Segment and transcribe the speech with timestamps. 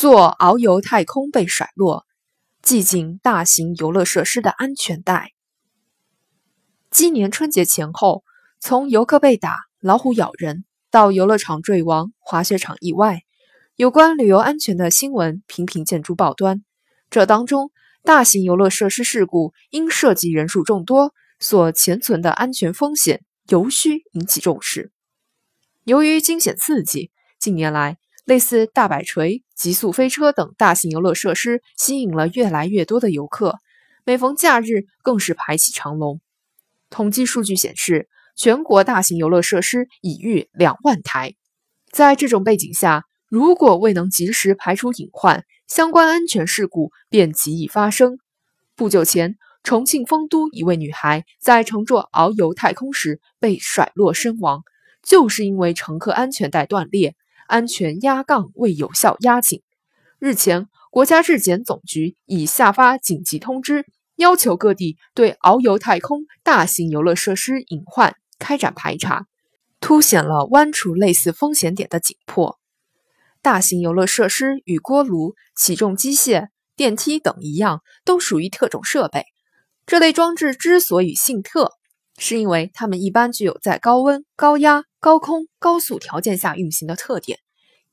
[0.00, 2.06] 做遨游太空被甩落，
[2.62, 5.32] 系紧大型游乐设施的安全带。
[6.90, 8.24] 今年春节前后，
[8.60, 13.24] 从游客被打、老虎咬人到游乐场坠亡、滑雪场意外，
[13.76, 16.64] 有关旅游安全的新闻频频见诸报端。
[17.10, 17.70] 这当中，
[18.02, 24.92] 大型游乐设施事故因涉及人数众多，所潜存的安全风险尤需引起重视。
[25.84, 27.98] 由于惊险刺激，近年来，
[28.30, 33.58] 类似大摆锤、极速飞车等大型游乐设施吸引了越来越多的游客，
[34.04, 36.20] 每逢假日更是排起长龙。
[36.90, 41.34] 统计数据显示，全国大型游乐设施已逾两万台。
[41.90, 48.20] 在这种背景下，如果未能及时排除隐患，相关安全事故便极易发生。
[48.76, 54.62] 不久前，重庆丰都一位女孩在乘坐遨游太空时被甩落身亡，
[55.02, 57.16] 就是因为乘客安全带断裂。
[57.50, 59.62] 安全压杠未有效压紧。
[60.20, 69.26] 日前，国家质检总局已下发紧急通知，要求各地对遨游太空大型游乐设施隐患开展排查，
[69.80, 72.60] 凸显了剜除类似风险点的紧迫。
[73.42, 79.24] 大型游乐设施与锅炉、起重机械、电梯等一样，都属于特种设备。
[79.86, 81.72] 这类装置之所以性特，
[82.16, 84.84] 是因为它们一般具有在高温、高压。
[85.00, 87.38] 高空高速条件下运行的特点，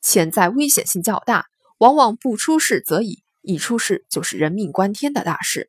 [0.00, 1.46] 潜在危险性较大，
[1.78, 5.68] 往往不出事则已，一出事就是人命关天的大事。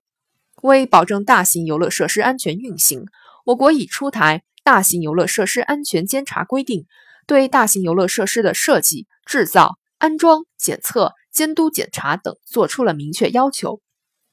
[0.61, 3.05] 为保证大型游乐设施安全运行，
[3.45, 6.81] 我国已出台《大型游乐设施安全监察规定》，
[7.25, 13.81] 对大型游乐设施的设计、制造、安装、检测、监督检查等作出了明确要求。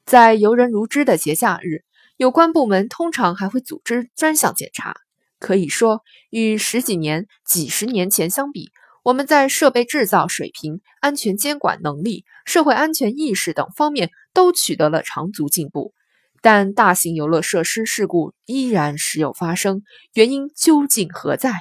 [0.05, 1.83] 在游人如织的节假日，
[2.15, 4.95] 有关部门通常还会组织专项检查。
[5.41, 8.69] 可以说，与十几年、几十年前相比，
[9.03, 15.93] 我们在设备制造水平、安全监管能力、社会安全意识等方面都取得了长足进步。
[16.41, 19.81] 但大型游乐设施事故依然时有发生，
[20.13, 21.51] 原因究竟何在？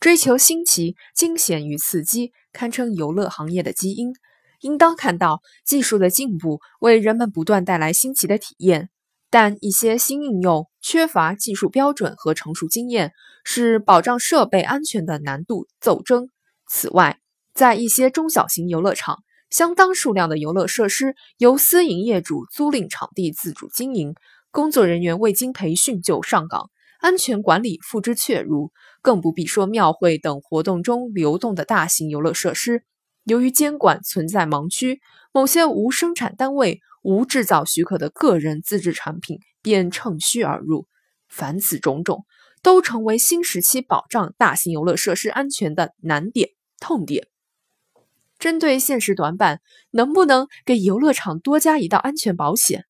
[0.00, 4.14] 追求新奇、惊险与刺激，堪称游乐行业的基因。
[4.60, 8.90] 应当看到技术的进步为人们不断带来新奇的体验。
[9.30, 13.12] 但一些新应用缺乏技术标准和成熟经验，
[13.44, 16.28] 使保障设备安全的难度骤增。
[16.66, 17.18] 此外，
[17.52, 19.18] 在一些中小型游乐场，
[19.50, 24.14] 相当数量的游乐设施由私营业主租赁场地自主经营，
[24.50, 28.70] 工作人员未经培训就上岗，安全管理付之阙如。
[29.02, 32.82] 更不必说庙会等活动中流动的大型游乐设施，
[33.24, 35.00] 由于监管存在盲区，
[35.32, 36.80] 某些无生产单位。
[37.02, 40.86] 无制造许可的个人自制产品便趁虚而入，
[41.28, 42.24] 凡此种种，
[42.62, 46.50] 都成为新时期保障大型游乐设施安全的难点、
[46.80, 47.28] 痛点。
[48.38, 49.60] 针对现实短板，
[49.90, 52.84] 能不能给游乐场多加一道安全保险？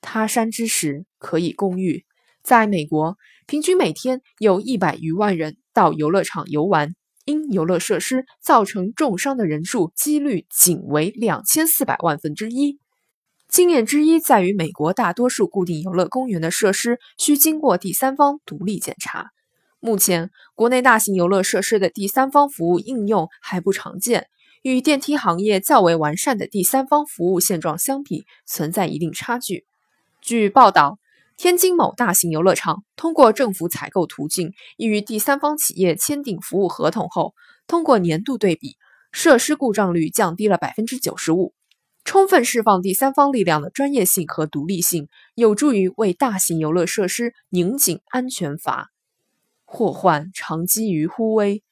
[0.00, 2.04] 他山之石，可以攻玉。
[2.42, 6.94] 在美国，平均每天有一百余万人到游乐场游玩，
[7.24, 12.78] 因游乐设施造成重伤的人数几率仅为两千四百万分之一。
[13.52, 19.26] 经验之一在于，美国大多数固定游乐公园的设施需经过第三方独立检查。
[19.78, 24.28] 目前，国内大型游乐设施的第三方服务应用还不常见，
[24.62, 29.66] 与电梯行业较为完善的第三方服务现状相比，存在一定差距。
[30.22, 30.98] 据报道，
[31.36, 37.34] 天津某大型游乐场通过政府采购途径，已与第三方企业签订服务合同后，
[37.66, 38.78] 通过年度对比，
[39.12, 41.52] 设施故障率降低了百分之九十五。
[42.12, 48.90] 充分释放第三方力量的专业性和独立性，有助于为大型游乐设施拧紧安全阀。
[49.64, 51.62] 祸患常积于忽微，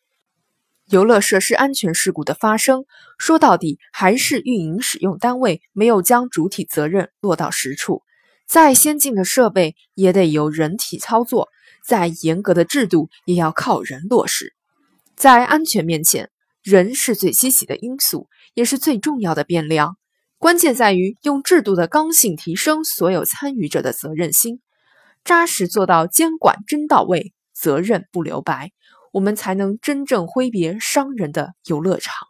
[0.87, 2.87] 游乐设施安全事故的发生，
[3.19, 8.03] 说到底还是运营使用单位没有将主体责任落到实处。
[8.47, 11.51] 再先进的设备也得由人体操作，
[11.85, 14.55] 再严格的制度也要靠人落实。
[15.15, 16.31] 在安全面前，
[16.63, 19.99] 人是最积极的因素，也是最重要的变量。
[20.41, 24.63] 关键在于用制度的刚性提升所有参与者的责任心，
[25.23, 28.71] 扎实做到监管真到位，责任不留白，
[29.13, 32.27] 我们才能真正挥别商人的游乐场。